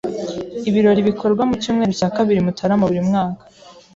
[0.69, 3.41] Ibirori bikorwa mu cyumweru cya kabiri Mutarama buri mwaka.